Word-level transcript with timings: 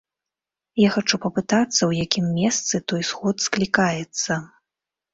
Я 0.87 0.93
хачу 0.95 1.19
папытацца, 1.25 1.77
у 1.89 1.91
якім 2.05 2.33
месцы 2.41 2.75
той 2.93 3.01
сход 3.13 3.35
склікаецца. 3.49 4.43